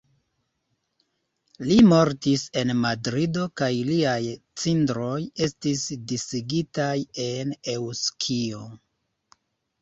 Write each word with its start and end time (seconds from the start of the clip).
Li 1.65 1.75
mortis 1.89 2.45
en 2.61 2.71
Madrido 2.85 3.43
kaj 3.61 3.69
liaj 3.89 4.21
cindroj 4.63 5.19
estis 5.49 5.85
disigitaj 6.13 6.97
en 7.27 7.53
Eŭskio. 7.77 8.65